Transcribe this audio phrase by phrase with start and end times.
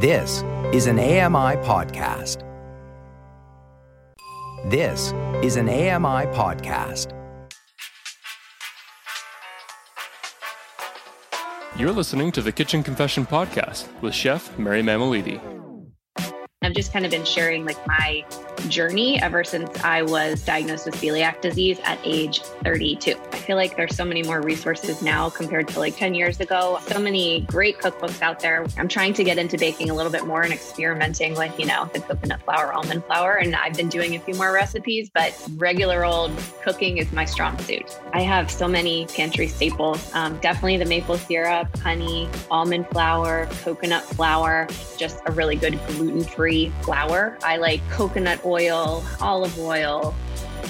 [0.00, 2.44] This is an AMI podcast.
[4.70, 7.12] This is an AMI podcast.
[11.76, 15.40] You're listening to the Kitchen Confession Podcast with Chef Mary Mammoliti.
[16.62, 18.24] I've just kind of been sharing like my
[18.68, 23.16] journey ever since I was diagnosed with celiac disease at age 32.
[23.48, 26.78] Feel like there's so many more resources now compared to like 10 years ago.
[26.82, 28.66] So many great cookbooks out there.
[28.76, 31.88] I'm trying to get into baking a little bit more and experimenting with, you know,
[31.94, 33.36] the coconut flour, almond flour.
[33.36, 36.30] And I've been doing a few more recipes, but regular old
[36.62, 37.98] cooking is my strong suit.
[38.12, 40.14] I have so many pantry staples.
[40.14, 44.68] Um, definitely the maple syrup, honey, almond flour, coconut flour,
[44.98, 47.38] just a really good gluten free flour.
[47.42, 50.14] I like coconut oil, olive oil.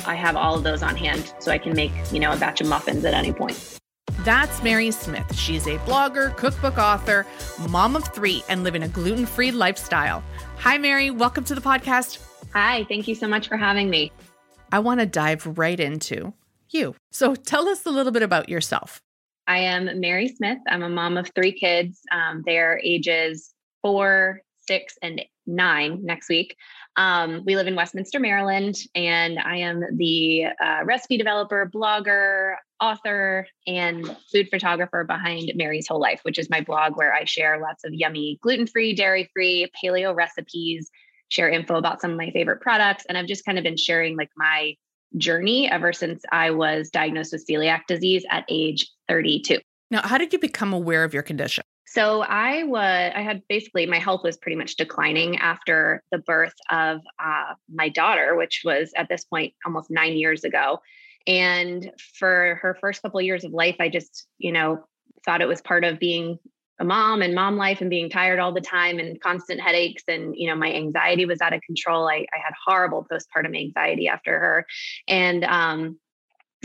[0.09, 2.63] I have all of those on hand so I can make, you know, a batch
[2.63, 3.79] of muffins at any point.
[4.21, 5.37] That's Mary Smith.
[5.37, 7.27] She's a blogger, cookbook author,
[7.69, 10.25] mom of three, and living a gluten free lifestyle.
[10.61, 11.11] Hi, Mary.
[11.11, 12.19] Welcome to the podcast.
[12.55, 12.85] Hi.
[12.85, 14.11] Thank you so much for having me.
[14.73, 16.33] I want to dive right into
[16.71, 16.95] you.
[17.13, 19.03] So tell us a little bit about yourself.
[19.47, 20.59] I am Mary Smith.
[20.69, 22.01] I'm a mom of three kids.
[22.11, 26.57] Um, they're ages four, six, and nine next week.
[26.99, 33.47] Um, we live in Westminster, Maryland, and I am the uh, recipe developer, blogger, author,
[33.69, 37.85] and food photographer behind Mary's Whole Life, which is my blog where I share lots
[37.85, 40.91] of yummy gluten free, dairy free, paleo recipes,
[41.29, 43.05] share info about some of my favorite products.
[43.09, 44.75] And I've just kind of been sharing like my
[45.17, 49.61] journey ever since I was diagnosed with celiac disease at age 32.
[49.93, 51.63] Now, how did you become aware of your condition?
[51.91, 56.55] So I was, I had basically my health was pretty much declining after the birth
[56.71, 60.81] of uh, my daughter, which was at this point almost nine years ago.
[61.27, 64.85] And for her first couple of years of life, I just, you know,
[65.25, 66.39] thought it was part of being
[66.79, 70.37] a mom and mom life and being tired all the time and constant headaches and
[70.37, 74.39] you know my anxiety was out of control i, I had horrible postpartum anxiety after
[74.39, 74.67] her
[75.09, 75.99] and um,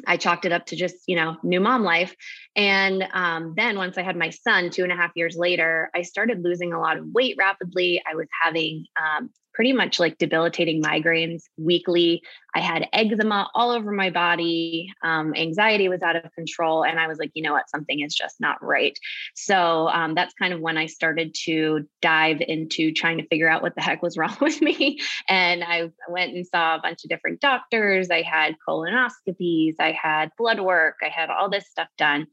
[0.08, 2.16] I chalked it up to just, you know, new mom life.
[2.56, 6.02] And um, then once I had my son two and a half years later, I
[6.02, 8.02] started losing a lot of weight rapidly.
[8.10, 12.22] I was having um, pretty much like debilitating migraines weekly.
[12.56, 14.92] I had eczema all over my body.
[15.04, 16.84] Um, anxiety was out of control.
[16.84, 17.70] And I was like, you know what?
[17.70, 18.98] Something is just not right.
[19.36, 23.62] So um, that's kind of when I started to dive into trying to figure out
[23.62, 25.00] what the heck was wrong with me.
[25.28, 28.10] And I went and saw a bunch of different doctors.
[28.12, 32.28] I had colonoscopies, I had blood work, I had all this stuff done.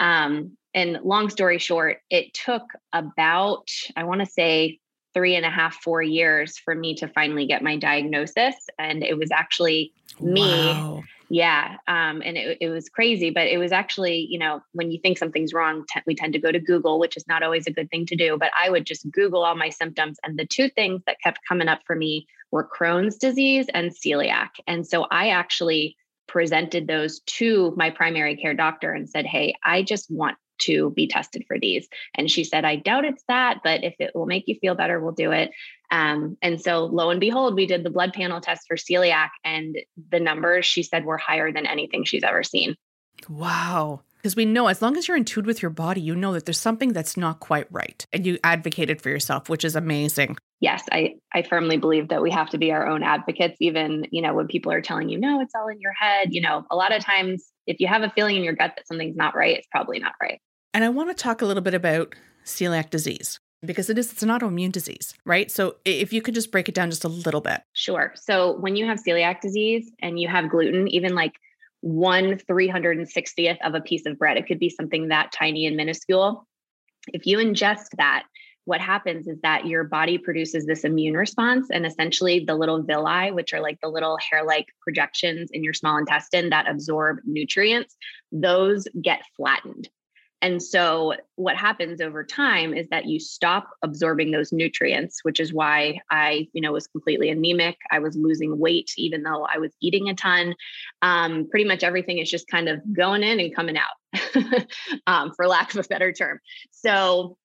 [0.00, 2.62] Um, and long story short, it took
[2.92, 4.78] about, I want to say,
[5.14, 8.54] three and a half, four years for me to finally get my diagnosis.
[8.78, 10.40] And it was actually me.
[10.40, 11.02] Wow.
[11.28, 11.76] Yeah.
[11.88, 15.16] Um, and it, it was crazy, but it was actually, you know, when you think
[15.16, 17.90] something's wrong, t- we tend to go to Google, which is not always a good
[17.90, 18.36] thing to do.
[18.38, 20.18] But I would just Google all my symptoms.
[20.22, 24.50] And the two things that kept coming up for me were Crohn's disease and celiac.
[24.66, 25.96] And so I actually
[26.28, 31.06] presented those to my primary care doctor and said, Hey, I just want to be
[31.06, 31.88] tested for these.
[32.14, 35.00] And she said, I doubt it's that, but if it will make you feel better,
[35.00, 35.50] we'll do it.
[35.90, 39.76] Um, and so lo and behold, we did the blood panel test for celiac, and
[40.10, 42.76] the numbers she said were higher than anything she's ever seen.
[43.28, 44.00] Wow.
[44.16, 46.46] Because we know as long as you're in tune with your body, you know that
[46.46, 48.06] there's something that's not quite right.
[48.12, 50.36] And you advocated for yourself, which is amazing.
[50.60, 54.22] Yes, I, I firmly believe that we have to be our own advocates, even, you
[54.22, 56.28] know, when people are telling you, no, it's all in your head.
[56.32, 58.86] You know, a lot of times if you have a feeling in your gut that
[58.86, 60.40] something's not right, it's probably not right.
[60.74, 64.22] And I want to talk a little bit about celiac disease because it is it's
[64.22, 65.50] an autoimmune disease, right?
[65.50, 67.62] So if you could just break it down just a little bit.
[67.72, 68.12] Sure.
[68.16, 71.34] So when you have celiac disease and you have gluten, even like
[71.80, 76.46] one 360th of a piece of bread, it could be something that tiny and minuscule.
[77.08, 78.24] If you ingest that,
[78.64, 83.32] what happens is that your body produces this immune response and essentially the little villi
[83.32, 87.96] which are like the little hair-like projections in your small intestine that absorb nutrients
[88.30, 89.88] those get flattened
[90.42, 95.52] and so, what happens over time is that you stop absorbing those nutrients, which is
[95.52, 97.76] why I, you know, was completely anemic.
[97.92, 100.56] I was losing weight, even though I was eating a ton.
[101.00, 104.66] Um, pretty much everything is just kind of going in and coming out,
[105.06, 106.40] um, for lack of a better term.
[106.72, 107.38] So,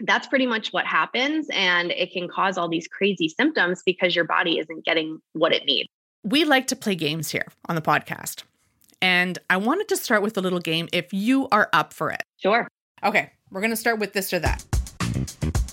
[0.00, 1.48] that's pretty much what happens.
[1.50, 5.64] And it can cause all these crazy symptoms because your body isn't getting what it
[5.64, 5.88] needs.
[6.22, 8.42] We like to play games here on the podcast.
[9.00, 12.22] And I wanted to start with a little game if you are up for it.
[12.36, 12.66] Sure.
[13.04, 14.64] Okay, we're going to start with this or that.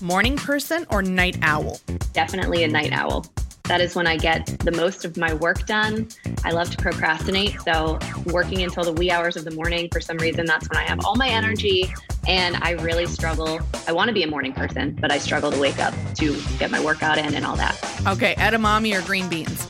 [0.00, 1.80] Morning person or night owl?
[2.12, 3.26] Definitely a night owl.
[3.64, 6.08] That is when I get the most of my work done.
[6.44, 7.60] I love to procrastinate.
[7.62, 10.84] So, working until the wee hours of the morning, for some reason, that's when I
[10.84, 11.92] have all my energy.
[12.28, 13.60] And I really struggle.
[13.88, 16.70] I want to be a morning person, but I struggle to wake up to get
[16.70, 17.76] my workout in and all that.
[18.06, 19.66] Okay, edamame or green beans?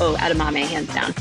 [0.00, 1.12] Oh, edamame, hands down.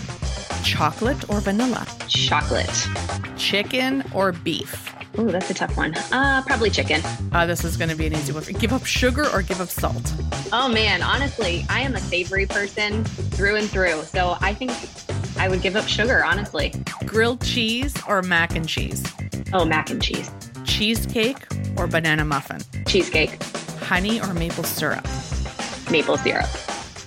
[0.67, 1.87] Chocolate or vanilla?
[2.09, 2.89] Chocolate.
[3.37, 4.93] Chicken or beef?
[5.17, 5.95] Oh, that's a tough one.
[6.11, 7.01] Uh, probably chicken.
[7.31, 8.43] Uh, this is going to be an easy one.
[8.43, 10.13] Give up sugar or give up salt?
[10.51, 14.03] Oh man, honestly, I am a savory person through and through.
[14.03, 14.71] So I think
[15.37, 16.73] I would give up sugar, honestly.
[17.05, 19.01] Grilled cheese or mac and cheese?
[19.53, 20.29] Oh, mac and cheese.
[20.65, 21.47] Cheesecake
[21.77, 22.59] or banana muffin?
[22.85, 23.41] Cheesecake.
[23.79, 25.07] Honey or maple syrup?
[25.89, 26.49] Maple syrup.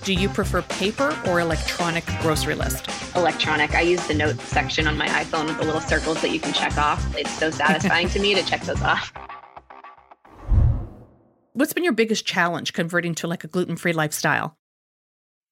[0.02, 2.88] Do you prefer paper or electronic grocery list?
[3.14, 3.74] Electronic.
[3.74, 6.54] I use the notes section on my iPhone with the little circles that you can
[6.54, 7.04] check off.
[7.18, 9.12] It's so satisfying to me to check those off.
[11.52, 14.56] What's been your biggest challenge converting to like a gluten free lifestyle?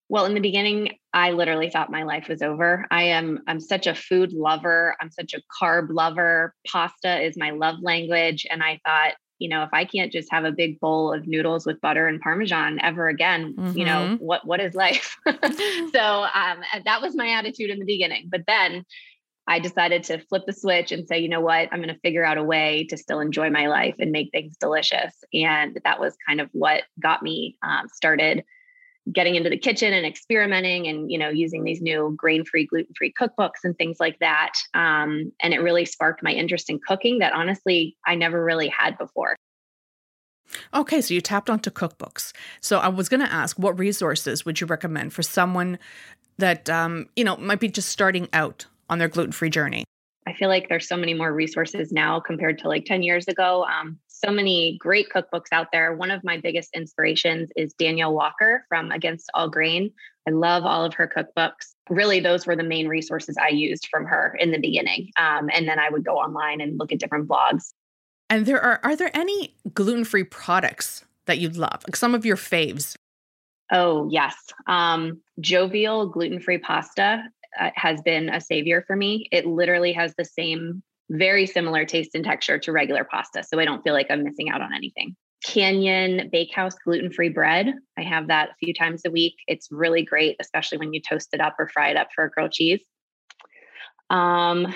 [0.09, 2.87] Well, in the beginning, I literally thought my life was over.
[2.91, 4.97] I am I'm such a food lover.
[4.99, 6.55] I'm such a carb lover.
[6.67, 10.44] Pasta is my love language and I thought you know, if I can't just have
[10.44, 13.79] a big bowl of noodles with butter and parmesan ever again, mm-hmm.
[13.79, 14.25] you know, mm-hmm.
[14.25, 15.17] what what is life?
[15.26, 18.29] so um, that was my attitude in the beginning.
[18.31, 18.85] But then
[19.46, 22.25] I decided to flip the switch and say, you know what, I'm going to figure
[22.25, 25.14] out a way to still enjoy my life and make things delicious.
[25.32, 28.44] And that was kind of what got me um, started
[29.12, 33.64] getting into the kitchen and experimenting and you know using these new grain-free gluten-free cookbooks
[33.64, 37.96] and things like that um, and it really sparked my interest in cooking that honestly
[38.06, 39.37] i never really had before
[40.72, 42.32] Okay, so you tapped onto cookbooks.
[42.62, 45.78] So I was going to ask, what resources would you recommend for someone
[46.38, 49.84] that um, you know might be just starting out on their gluten-free journey?
[50.38, 53.64] I feel like there's so many more resources now compared to like 10 years ago.
[53.64, 55.96] Um, so many great cookbooks out there.
[55.96, 59.90] One of my biggest inspirations is Danielle Walker from Against All Grain.
[60.29, 61.75] I love all of her cookbooks.
[61.90, 65.11] Really, those were the main resources I used from her in the beginning.
[65.17, 67.73] Um, and then I would go online and look at different blogs.
[68.31, 71.82] And there are are there any gluten free products that you love?
[71.84, 72.94] Like some of your faves?
[73.73, 74.37] Oh yes,
[74.69, 77.25] um, Jovial gluten free pasta
[77.59, 79.29] uh, has been a savior for me.
[79.33, 83.43] It literally has the same very similar taste and texture to regular pasta.
[83.43, 85.17] So I don't feel like I'm missing out on anything.
[85.45, 87.73] Canyon Bakehouse gluten free bread.
[87.97, 89.35] I have that a few times a week.
[89.47, 92.31] It's really great, especially when you toast it up or fry it up for a
[92.31, 92.81] grilled cheese.
[94.11, 94.75] Um,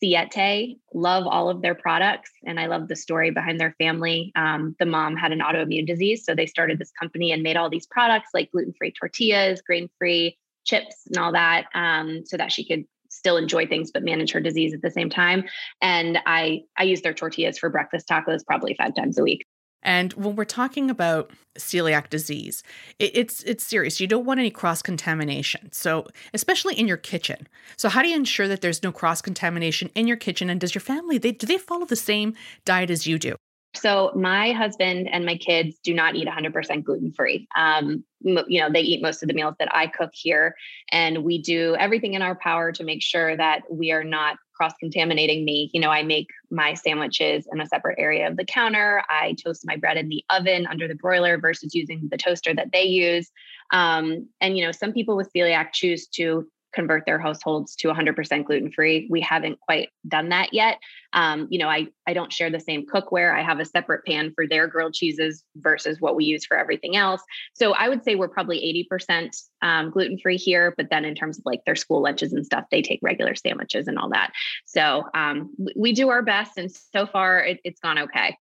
[0.00, 4.32] Siete, love all of their products, and I love the story behind their family.
[4.34, 7.70] Um, the mom had an autoimmune disease, so they started this company and made all
[7.70, 12.52] these products like gluten free tortillas, grain free chips, and all that, um, so that
[12.52, 15.44] she could still enjoy things but manage her disease at the same time.
[15.80, 19.44] And I I use their tortillas for breakfast tacos probably five times a week.
[19.82, 22.62] And when we're talking about celiac disease,
[22.98, 24.00] it, it's it's serious.
[24.00, 25.72] You don't want any cross contamination.
[25.72, 27.48] So, especially in your kitchen.
[27.76, 30.48] So, how do you ensure that there's no cross contamination in your kitchen?
[30.48, 32.34] And does your family they do they follow the same
[32.64, 33.34] diet as you do?
[33.74, 37.48] So my husband and my kids do not eat 100% gluten free.
[37.56, 40.54] Um, you know, they eat most of the meals that I cook here,
[40.90, 44.74] and we do everything in our power to make sure that we are not cross
[44.78, 45.70] contaminating me.
[45.72, 49.02] You know, I make my sandwiches in a separate area of the counter.
[49.08, 52.72] I toast my bread in the oven under the broiler versus using the toaster that
[52.72, 53.30] they use.
[53.72, 58.44] Um, and you know, some people with celiac choose to convert their households to 100%
[58.44, 59.06] gluten free.
[59.10, 60.78] We haven't quite done that yet.
[61.12, 63.36] Um, you know, I I don't share the same cookware.
[63.36, 66.96] I have a separate pan for their grilled cheeses versus what we use for everything
[66.96, 67.22] else.
[67.54, 70.74] So I would say we're probably 80% um, gluten free here.
[70.76, 73.88] But then in terms of like their school lunches and stuff, they take regular sandwiches
[73.88, 74.32] and all that.
[74.64, 78.36] So um, we do our best, and so far it, it's gone okay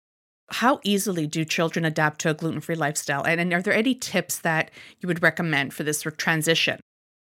[0.53, 4.39] how easily do children adapt to a gluten-free lifestyle and, and, are there any tips
[4.39, 4.69] that
[4.99, 6.79] you would recommend for this transition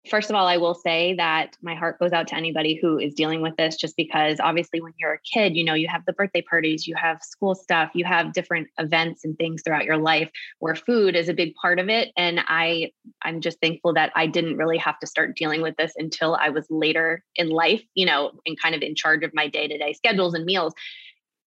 [0.08, 3.14] first of all, I will say that my heart goes out to anybody who is
[3.14, 6.12] dealing with this just because obviously when you're a kid, you know, you have the
[6.12, 10.30] birthday parties, you have school stuff, you have different events and things throughout your life
[10.58, 12.12] where food is a big part of it.
[12.16, 15.92] And I I'm just thankful that I didn't really have to start dealing with this
[15.96, 19.48] until I was later in life, you know, and kind of in charge of my
[19.48, 20.75] day-to-day schedules and meals.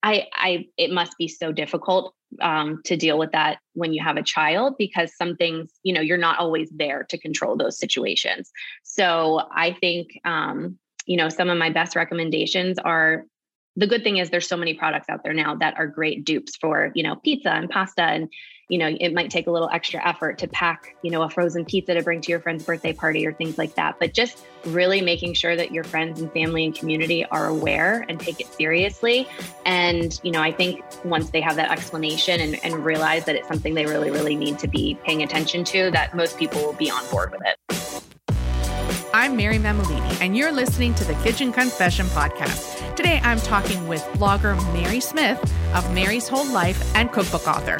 [0.01, 4.17] I, I, it must be so difficult um, to deal with that when you have
[4.17, 8.51] a child because some things, you know, you're not always there to control those situations.
[8.83, 13.25] So I think, um, you know, some of my best recommendations are
[13.75, 16.55] the good thing is there's so many products out there now that are great dupes
[16.57, 18.29] for you know pizza and pasta and
[18.69, 21.65] you know it might take a little extra effort to pack you know a frozen
[21.65, 25.01] pizza to bring to your friend's birthday party or things like that but just really
[25.01, 29.27] making sure that your friends and family and community are aware and take it seriously
[29.65, 33.47] and you know i think once they have that explanation and, and realize that it's
[33.47, 36.89] something they really really need to be paying attention to that most people will be
[36.89, 38.03] on board with it
[39.11, 42.95] I'm Mary Mammoliti, and you're listening to the Kitchen Confession Podcast.
[42.95, 45.39] Today, I'm talking with blogger Mary Smith
[45.73, 47.79] of Mary's Whole Life and cookbook author.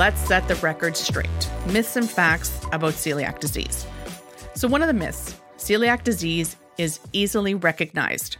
[0.00, 1.28] Let's set the record straight
[1.66, 3.86] myths and facts about celiac disease.
[4.54, 8.38] So, one of the myths celiac disease is easily recognized.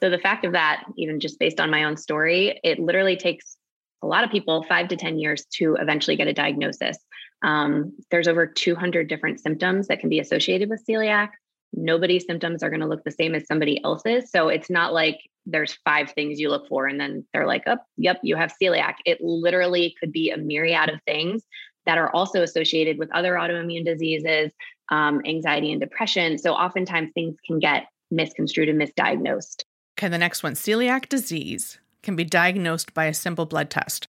[0.00, 3.56] So, the fact of that, even just based on my own story, it literally takes
[4.02, 6.98] a lot of people five to 10 years to eventually get a diagnosis.
[7.40, 11.30] Um, there's over 200 different symptoms that can be associated with celiac.
[11.72, 14.30] Nobody's symptoms are going to look the same as somebody else's.
[14.30, 17.78] So it's not like there's five things you look for and then they're like, oh,
[17.96, 18.94] yep, you have celiac.
[19.04, 21.42] It literally could be a myriad of things
[21.86, 24.52] that are also associated with other autoimmune diseases,
[24.90, 26.38] um, anxiety and depression.
[26.38, 29.62] So oftentimes things can get misconstrued and misdiagnosed.
[29.98, 34.06] Okay, the next one celiac disease can be diagnosed by a simple blood test.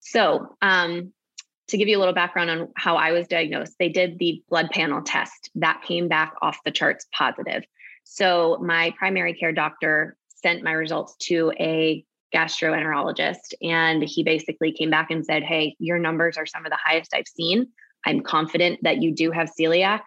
[0.00, 1.12] So, um,
[1.68, 4.70] to give you a little background on how I was diagnosed, they did the blood
[4.70, 7.62] panel test that came back off the charts positive.
[8.04, 12.04] So my primary care doctor sent my results to a
[12.34, 16.78] gastroenterologist and he basically came back and said, "Hey, your numbers are some of the
[16.82, 17.68] highest I've seen.
[18.06, 20.02] I'm confident that you do have celiac.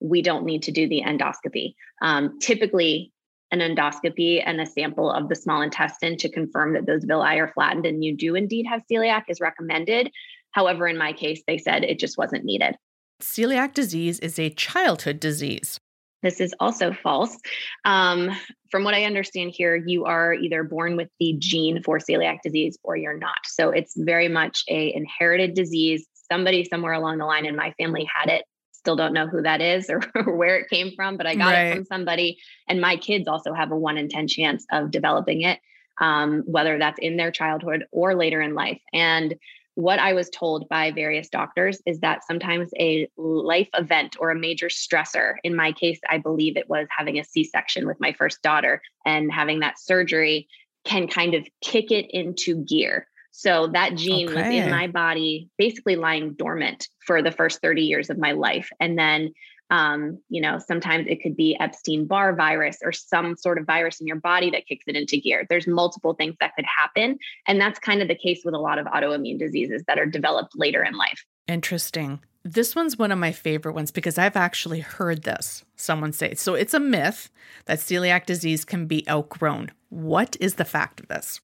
[0.00, 3.12] We don't need to do the endoscopy." Um, typically,
[3.52, 7.52] an endoscopy and a sample of the small intestine to confirm that those villi are
[7.52, 10.10] flattened and you do indeed have celiac is recommended.
[10.50, 12.76] However, in my case, they said it just wasn't needed.
[13.20, 15.78] Celiac disease is a childhood disease.
[16.26, 17.38] This is also false.
[17.84, 18.30] Um,
[18.72, 22.76] from what I understand here, you are either born with the gene for celiac disease
[22.82, 23.36] or you're not.
[23.44, 26.04] So it's very much a inherited disease.
[26.28, 28.44] Somebody somewhere along the line in my family had it.
[28.72, 31.66] Still don't know who that is or, where it came from, but I got right.
[31.66, 32.38] it from somebody.
[32.68, 35.60] And my kids also have a one in 10 chance of developing it,
[36.00, 38.80] um, whether that's in their childhood or later in life.
[38.92, 39.36] And
[39.76, 44.34] what I was told by various doctors is that sometimes a life event or a
[44.34, 48.14] major stressor, in my case, I believe it was having a C section with my
[48.14, 50.48] first daughter and having that surgery,
[50.86, 53.06] can kind of kick it into gear.
[53.32, 54.36] So that gene okay.
[54.36, 58.70] was in my body, basically lying dormant for the first 30 years of my life.
[58.80, 59.34] And then
[59.70, 64.00] um, you know, sometimes it could be Epstein Barr virus or some sort of virus
[64.00, 65.46] in your body that kicks it into gear.
[65.48, 67.18] There's multiple things that could happen.
[67.46, 70.52] And that's kind of the case with a lot of autoimmune diseases that are developed
[70.56, 71.24] later in life.
[71.48, 72.20] Interesting.
[72.44, 76.34] This one's one of my favorite ones because I've actually heard this someone say.
[76.34, 77.28] So it's a myth
[77.64, 79.72] that celiac disease can be outgrown.
[79.88, 81.40] What is the fact of this?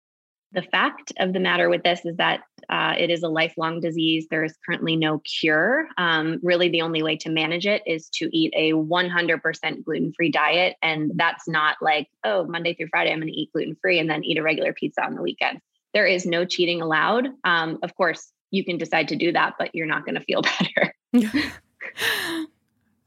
[0.52, 4.26] The fact of the matter with this is that uh, it is a lifelong disease.
[4.30, 5.88] There is currently no cure.
[5.97, 10.30] Um, really, the only way to manage it is to eat a 100% gluten free
[10.30, 10.76] diet.
[10.82, 14.11] And that's not like, oh, Monday through Friday, I'm going to eat gluten free and
[14.11, 15.61] then eat a regular pizza on the weekend.
[15.94, 17.28] There is no cheating allowed.
[17.44, 20.42] Um, of course, you can decide to do that, but you're not going to feel
[20.75, 20.94] better.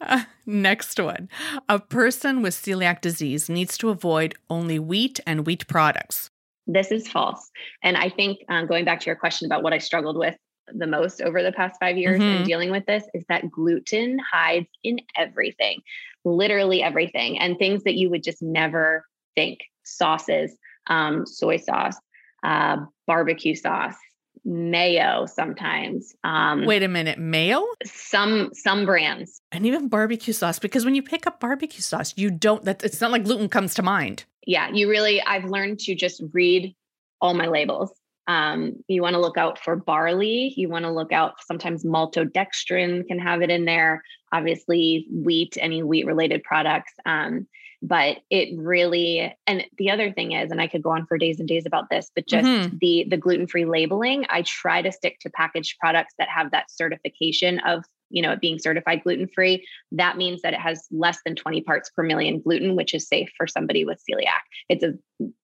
[0.01, 1.29] Uh, next one.
[1.69, 6.31] A person with celiac disease needs to avoid only wheat and wheat products.
[6.67, 7.51] This is false.
[7.83, 10.35] And I think um, going back to your question about what I struggled with
[10.73, 12.37] the most over the past five years mm-hmm.
[12.37, 15.81] and dealing with this is that gluten hides in everything,
[16.23, 19.05] literally everything, and things that you would just never
[19.35, 20.55] think sauces,
[20.87, 21.97] um, soy sauce,
[22.43, 23.95] uh, barbecue sauce,
[24.43, 26.15] mayo sometimes.
[26.23, 27.63] Um, Wait a minute, mayo?
[27.83, 30.59] Some some brands, and even barbecue sauce.
[30.59, 32.63] Because when you pick up barbecue sauce, you don't.
[32.63, 36.21] That it's not like gluten comes to mind yeah, you really, I've learned to just
[36.33, 36.75] read
[37.21, 37.91] all my labels.
[38.27, 40.53] Um, you want to look out for barley.
[40.55, 41.35] You want to look out.
[41.45, 44.01] Sometimes maltodextrin can have it in there.
[44.31, 46.93] Obviously, wheat, any wheat related products.
[47.05, 47.47] Um,
[47.81, 51.39] but it really, and the other thing is, and I could go on for days
[51.39, 52.77] and days about this, but just mm-hmm.
[52.81, 54.25] the the gluten free labeling.
[54.29, 57.83] I try to stick to packaged products that have that certification of
[58.15, 61.61] you know, it being certified gluten free, that means that it has less than 20
[61.61, 64.39] parts per million gluten, which is safe for somebody with celiac.
[64.69, 64.93] It's a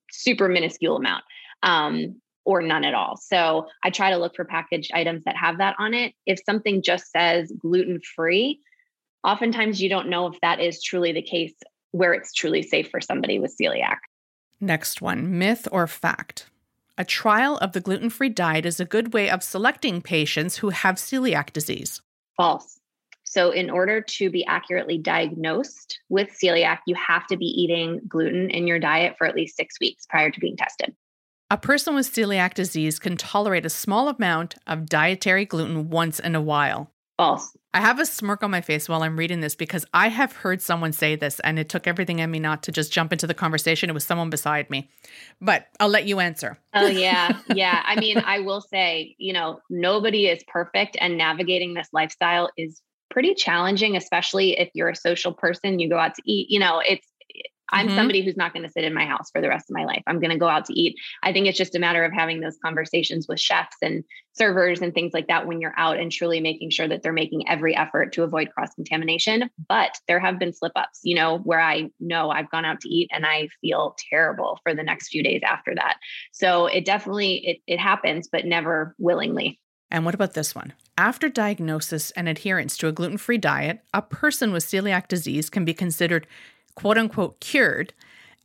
[0.10, 1.24] super minuscule amount.
[1.62, 3.18] Um, or none at all.
[3.18, 6.14] So I try to look for packaged items that have that on it.
[6.26, 8.60] If something just says gluten free,
[9.24, 11.54] oftentimes you don't know if that is truly the case
[11.92, 13.98] where it's truly safe for somebody with celiac.
[14.60, 16.48] Next one myth or fact?
[16.98, 20.70] A trial of the gluten free diet is a good way of selecting patients who
[20.70, 22.02] have celiac disease.
[22.38, 22.80] False.
[23.24, 28.50] So, in order to be accurately diagnosed with celiac, you have to be eating gluten
[28.50, 30.94] in your diet for at least six weeks prior to being tested.
[31.50, 36.36] A person with celiac disease can tolerate a small amount of dietary gluten once in
[36.36, 36.92] a while.
[37.18, 37.56] False.
[37.74, 40.62] I have a smirk on my face while I'm reading this because I have heard
[40.62, 43.34] someone say this and it took everything in me not to just jump into the
[43.34, 43.90] conversation.
[43.90, 44.90] It was someone beside me.
[45.40, 46.58] But I'll let you answer.
[46.74, 47.40] Oh, yeah.
[47.56, 47.82] Yeah.
[47.86, 52.82] I mean, I will say, you know, nobody is perfect and navigating this lifestyle is
[53.10, 56.82] pretty challenging, especially if you're a social person, you go out to eat, you know,
[56.86, 57.08] it's,
[57.72, 57.96] I'm mm-hmm.
[57.96, 60.04] somebody who's not going to sit in my house for the rest of my life.
[60.08, 60.96] I'm going to go out to eat.
[61.24, 64.94] I think it's just a matter of having those conversations with chefs and servers and
[64.94, 68.14] things like that when you're out and truly making sure that they're making every effort
[68.14, 69.50] to avoid cross contamination.
[69.68, 72.90] But there have been slip ups, you know, where I know I've gone out to
[72.90, 75.98] eat and I feel terrible for the next few days after that.
[76.32, 79.60] So it definitely it, it happens, but never willingly.
[79.92, 80.74] And what about this one?
[80.98, 85.66] After diagnosis and adherence to a gluten free diet, a person with celiac disease can
[85.66, 86.28] be considered
[86.76, 87.94] quote unquote cured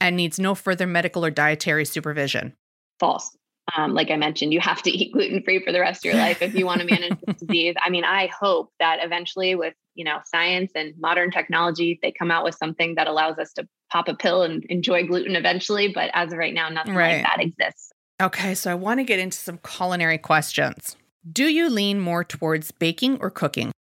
[0.00, 2.54] and needs no further medical or dietary supervision.
[3.00, 3.37] False.
[3.76, 6.21] Um, like I mentioned, you have to eat gluten free for the rest of your
[6.23, 7.75] life if you want to manage this disease.
[7.83, 12.30] I mean, I hope that eventually, with you know science and modern technology, they come
[12.30, 15.90] out with something that allows us to pop a pill and enjoy gluten eventually.
[15.92, 17.16] But as of right now, nothing right.
[17.16, 17.92] like that exists.
[18.23, 20.97] Okay, so I want to get into some culinary questions.
[21.30, 23.73] Do you lean more towards baking or cooking?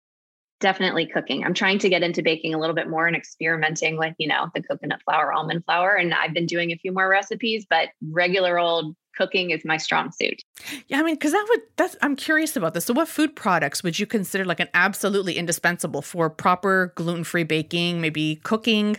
[0.58, 1.44] Definitely cooking.
[1.44, 4.48] I'm trying to get into baking a little bit more and experimenting with, you know,
[4.54, 5.94] the coconut flour, almond flour.
[5.94, 10.12] And I've been doing a few more recipes, but regular old cooking is my strong
[10.12, 10.42] suit.
[10.88, 12.84] Yeah, I mean, because that would that's I'm curious about this.
[12.84, 18.00] So what food products would you consider like an absolutely indispensable for proper gluten-free baking,
[18.00, 18.96] maybe cooking?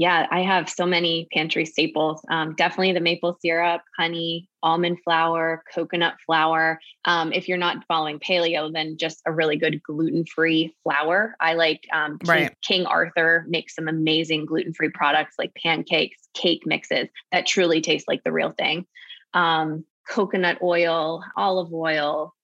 [0.00, 2.24] Yeah, I have so many pantry staples.
[2.30, 6.80] Um, definitely the maple syrup, honey, almond flour, coconut flour.
[7.04, 11.36] Um, if you're not following paleo, then just a really good gluten free flour.
[11.38, 12.56] I like um, King, right.
[12.66, 18.08] King Arthur makes some amazing gluten free products like pancakes, cake mixes that truly taste
[18.08, 18.86] like the real thing.
[19.34, 22.34] Um, coconut oil, olive oil.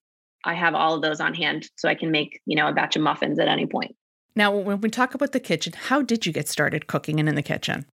[0.45, 2.97] I have all of those on hand so I can make, you know, a batch
[2.97, 3.97] of muffins at any point.
[4.37, 7.35] Now, when we talk about the kitchen, how did you get started cooking and in
[7.35, 7.87] the kitchen?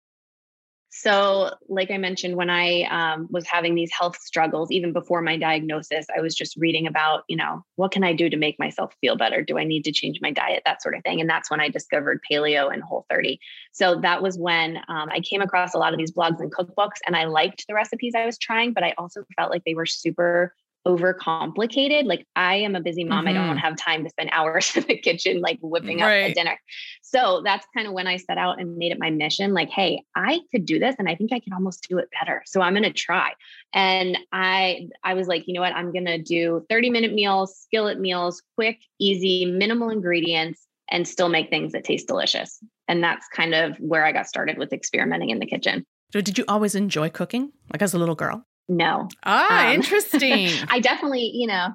[0.95, 5.37] So, like I mentioned, when I um, was having these health struggles, even before my
[5.37, 8.93] diagnosis, I was just reading about, you know, what can I do to make myself
[9.01, 9.41] feel better?
[9.41, 10.61] Do I need to change my diet?
[10.67, 11.19] That sort of thing.
[11.19, 13.39] And that's when I discovered paleo and Whole 30.
[13.71, 16.99] So that was when um, I came across a lot of these blogs and cookbooks,
[17.07, 19.87] and I liked the recipes I was trying, but I also felt like they were
[19.87, 20.53] super
[20.85, 22.05] overcomplicated.
[22.05, 23.19] Like I am a busy mom.
[23.19, 23.27] Mm-hmm.
[23.27, 23.57] I don't mm-hmm.
[23.57, 26.23] have time to spend hours in the kitchen, like whipping right.
[26.23, 26.59] up a dinner.
[27.01, 29.53] So that's kind of when I set out and made it my mission.
[29.53, 32.41] Like, hey, I could do this and I think I can almost do it better.
[32.45, 33.31] So I'm gonna try.
[33.73, 35.73] And I I was like, you know what?
[35.73, 41.49] I'm gonna do 30 minute meals, skillet meals, quick, easy, minimal ingredients, and still make
[41.49, 42.59] things that taste delicious.
[42.87, 45.85] And that's kind of where I got started with experimenting in the kitchen.
[46.11, 47.51] So did you always enjoy cooking?
[47.71, 48.45] Like as a little girl?
[48.69, 49.07] No.
[49.23, 50.49] Ah, um, interesting.
[50.69, 51.69] I definitely, you know,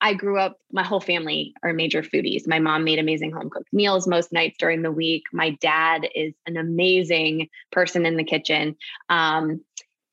[0.00, 2.46] I grew up, my whole family are major foodies.
[2.46, 5.24] My mom made amazing home cooked meals most nights during the week.
[5.32, 8.76] My dad is an amazing person in the kitchen.
[9.08, 9.60] Um,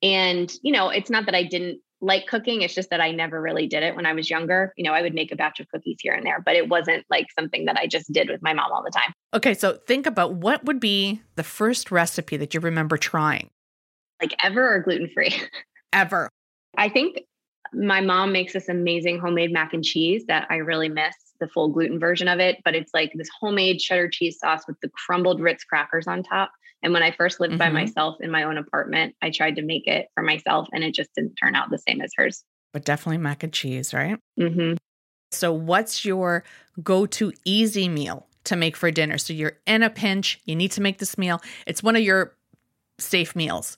[0.02, 3.40] and, you know, it's not that I didn't like cooking, it's just that I never
[3.40, 4.72] really did it when I was younger.
[4.76, 7.04] You know, I would make a batch of cookies here and there, but it wasn't
[7.10, 9.12] like something that I just did with my mom all the time.
[9.34, 9.52] Okay.
[9.52, 13.50] So think about what would be the first recipe that you remember trying?
[14.20, 15.34] Like ever or gluten free?
[15.92, 16.28] ever.
[16.76, 17.20] I think
[17.72, 21.68] my mom makes this amazing homemade mac and cheese that I really miss the full
[21.68, 25.40] gluten version of it, but it's like this homemade cheddar cheese sauce with the crumbled
[25.40, 26.52] Ritz crackers on top.
[26.82, 27.58] And when I first lived mm-hmm.
[27.58, 30.94] by myself in my own apartment, I tried to make it for myself and it
[30.94, 32.44] just didn't turn out the same as hers.
[32.72, 34.18] But definitely mac and cheese, right?
[34.38, 34.76] Mm-hmm.
[35.32, 36.44] So, what's your
[36.82, 39.18] go to easy meal to make for dinner?
[39.18, 41.40] So, you're in a pinch, you need to make this meal.
[41.66, 42.34] It's one of your
[42.98, 43.76] safe meals.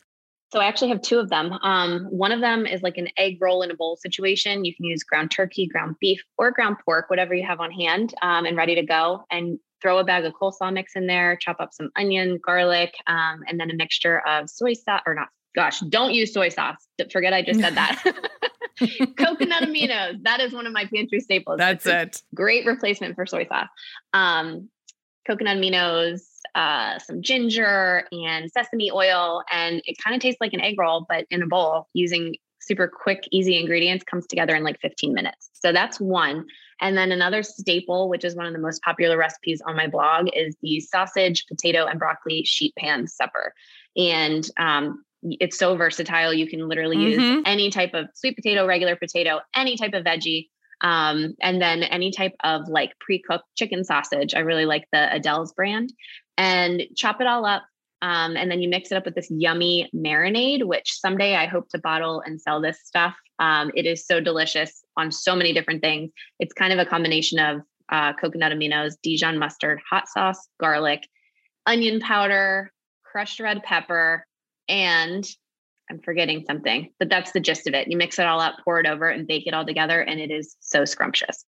[0.53, 1.51] So I actually have two of them.
[1.63, 4.67] Um, one of them is like an egg roll in a bowl situation.
[4.67, 8.13] You can use ground turkey, ground beef, or ground pork, whatever you have on hand,
[8.21, 9.25] um, and ready to go.
[9.31, 11.37] And throw a bag of coleslaw mix in there.
[11.37, 15.29] Chop up some onion, garlic, um, and then a mixture of soy sauce or not.
[15.57, 16.87] Gosh, don't use soy sauce.
[17.11, 18.03] Forget I just said that.
[19.17, 20.23] Coconut aminos.
[20.23, 21.57] That is one of my pantry staples.
[21.57, 22.23] That's it.
[22.35, 23.69] Great replacement for soy sauce.
[24.13, 24.69] Um,
[25.27, 26.21] coconut aminos,
[26.55, 31.07] uh, some ginger and sesame oil, and it kind of tastes like an egg roll,
[31.09, 35.51] but in a bowl using super quick, easy ingredients comes together in like 15 minutes.
[35.53, 36.47] So that's one.
[36.81, 40.29] And then another staple, which is one of the most popular recipes on my blog,
[40.35, 43.55] is the sausage, potato, and broccoli sheet pan supper.
[43.97, 46.33] And um, it's so versatile.
[46.33, 47.21] You can literally mm-hmm.
[47.21, 50.49] use any type of sweet potato, regular potato, any type of veggie.
[50.81, 54.35] Um, and then any type of like pre-cooked chicken sausage.
[54.35, 55.93] I really like the Aidells brand.
[56.43, 57.63] And chop it all up.
[58.03, 61.69] Um, and then you mix it up with this yummy marinade, which someday I hope
[61.69, 63.15] to bottle and sell this stuff.
[63.39, 66.11] Um, it is so delicious on so many different things.
[66.41, 71.07] It's kind of a combination of uh, coconut aminos, Dijon mustard, hot sauce, garlic,
[71.67, 72.73] onion powder,
[73.05, 74.27] crushed red pepper,
[74.69, 75.25] and
[75.89, 77.87] I'm forgetting something, but that's the gist of it.
[77.89, 80.33] You mix it all up, pour it over, and bake it all together, and it
[80.33, 81.45] is so scrumptious.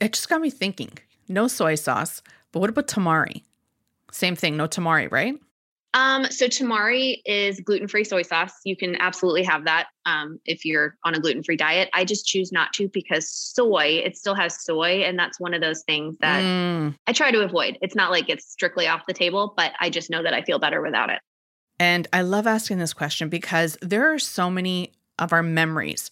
[0.00, 3.42] It just got me thinking no soy sauce, but what about tamari?
[4.12, 5.34] Same thing, no tamari, right?
[5.94, 8.52] Um, so tamari is gluten-free soy sauce.
[8.64, 11.90] You can absolutely have that um, if you're on a gluten-free diet.
[11.92, 15.60] I just choose not to because soy, it still has soy, and that's one of
[15.60, 16.94] those things that mm.
[17.06, 17.78] I try to avoid.
[17.82, 20.58] It's not like it's strictly off the table, but I just know that I feel
[20.58, 21.20] better without it.
[21.78, 26.10] And I love asking this question because there are so many of our memories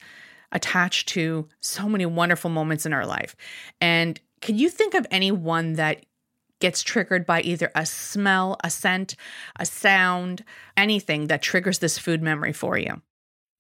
[0.53, 3.35] attached to so many wonderful moments in our life.
[3.81, 6.05] And can you think of any one that
[6.61, 9.17] gets triggered by either a smell, a scent,
[9.59, 10.45] a sound,
[10.77, 13.03] anything that triggers this food memory for you?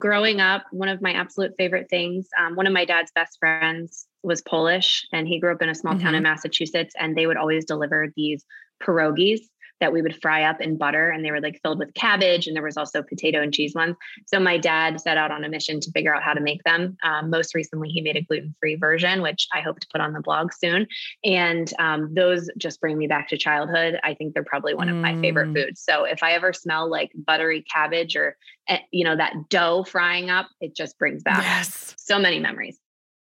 [0.00, 4.06] Growing up, one of my absolute favorite things, um, one of my dad's best friends
[4.22, 6.04] was Polish, and he grew up in a small mm-hmm.
[6.04, 6.32] town in mm-hmm.
[6.32, 8.44] Massachusetts, and they would always deliver these
[8.82, 9.40] pierogies
[9.80, 12.54] that we would fry up in butter and they were like filled with cabbage and
[12.54, 13.96] there was also potato and cheese ones.
[14.26, 16.96] So my dad set out on a mission to figure out how to make them.
[17.02, 20.20] Um, most recently he made a gluten-free version which i hope to put on the
[20.20, 20.86] blog soon.
[21.24, 23.98] And um, those just bring me back to childhood.
[24.04, 25.54] I think they're probably one of my favorite mm.
[25.54, 25.80] foods.
[25.80, 28.36] So if i ever smell like buttery cabbage or
[28.68, 31.94] eh, you know that dough frying up it just brings back yes.
[31.96, 32.78] so many memories.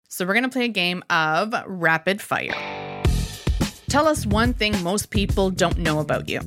[0.10, 2.83] So we're going to play a game of rapid fire
[3.94, 6.40] Tell us one thing most people don't know about you.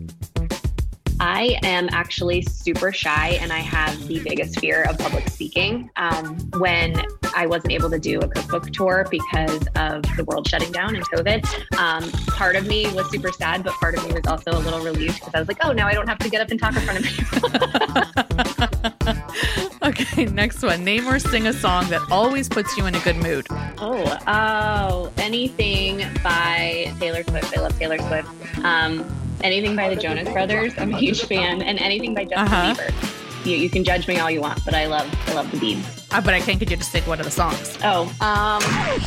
[1.21, 5.89] I am actually super shy and I have the biggest fear of public speaking.
[5.95, 7.01] Um, when
[7.37, 11.09] I wasn't able to do a cookbook tour because of the world shutting down and
[11.11, 14.59] COVID, um, part of me was super sad, but part of me was also a
[14.59, 16.59] little relieved because I was like, oh, now I don't have to get up and
[16.59, 17.05] talk in front of
[19.05, 19.66] people.
[20.01, 20.85] okay, next one.
[20.85, 23.47] Name or sing a song that always puts you in a good mood.
[23.79, 27.57] Oh, oh, anything by Taylor Swift.
[27.57, 28.29] I love Taylor Swift.
[28.65, 29.05] Um,
[29.43, 30.75] anything by the Jonas Brothers.
[30.79, 32.75] I'm a huge fan, and anything by Justin uh-huh.
[32.75, 33.47] Bieber.
[33.47, 36.07] You, you can judge me all you want, but I love I love the Biebs.
[36.13, 37.79] Uh, but I can't get you to sing one of the songs.
[37.83, 38.63] Oh, um,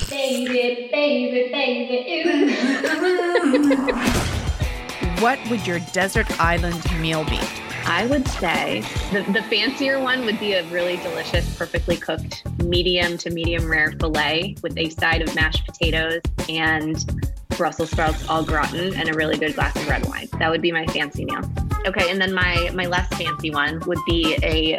[0.10, 2.54] baby, baby, baby.
[5.21, 7.39] what would your desert island meal be?
[7.89, 13.17] I would say the, the fancier one would be a really delicious, perfectly cooked medium
[13.17, 17.04] to medium rare filet with a side of mashed potatoes and
[17.49, 20.30] Brussels sprouts au gratin and a really good glass of red wine.
[20.38, 21.41] That would be my fancy meal.
[21.88, 24.78] Okay, and then my my less fancy one would be a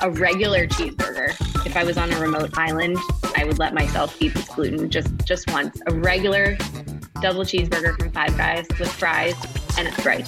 [0.00, 1.28] a regular cheeseburger.
[1.66, 2.96] If I was on a remote island,
[3.36, 5.78] I would let myself eat this gluten just just once.
[5.88, 6.56] A regular
[7.20, 9.36] double cheeseburger from Five Guys with fries
[9.76, 10.26] and a Sprite.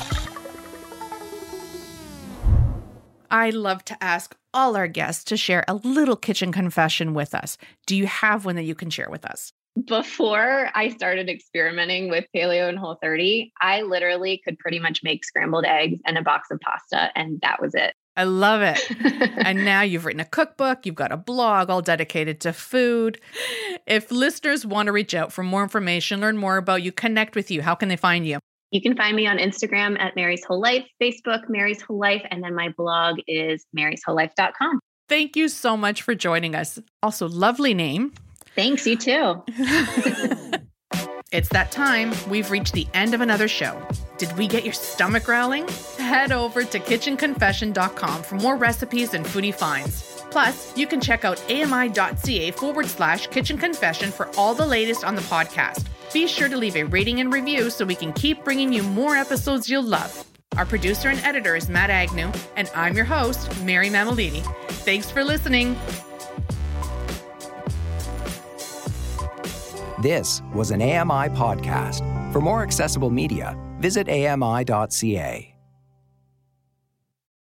[3.32, 7.58] I love to ask all our guests to share a little kitchen confession with us.
[7.86, 9.52] Do you have one that you can share with us?
[9.86, 15.24] before I started experimenting with paleo and whole 30, I literally could pretty much make
[15.24, 17.94] scrambled eggs and a box of pasta, and that was it.
[18.14, 18.78] I love it.
[19.46, 23.18] and now you've written a cookbook, you've got a blog all dedicated to food.
[23.86, 27.50] If listeners want to reach out for more information, learn more about you, connect with
[27.50, 28.38] you, how can they find you?
[28.72, 32.42] You can find me on Instagram at Mary's Whole Life, Facebook, Mary's Whole Life, and
[32.42, 34.80] then my blog is maryswholelife.com.
[35.10, 36.78] Thank you so much for joining us.
[37.02, 38.14] Also, lovely name.
[38.56, 39.42] Thanks, you too.
[41.32, 42.14] it's that time.
[42.30, 43.86] We've reached the end of another show.
[44.16, 45.68] Did we get your stomach growling?
[45.98, 50.22] Head over to kitchenconfession.com for more recipes and foodie finds.
[50.30, 55.14] Plus, you can check out ami.ca forward slash kitchen confession for all the latest on
[55.14, 55.84] the podcast.
[56.12, 59.16] Be sure to leave a rating and review so we can keep bringing you more
[59.16, 60.24] episodes you'll love.
[60.58, 64.44] Our producer and editor is Matt Agnew, and I'm your host, Mary Mammoliti.
[64.84, 65.74] Thanks for listening.
[70.02, 72.02] This was an AMI podcast.
[72.32, 75.51] For more accessible media, visit ami.ca.